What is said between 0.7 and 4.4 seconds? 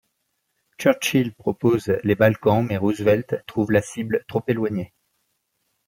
Churchill propose les Balkans mais Roosevelt trouve la cible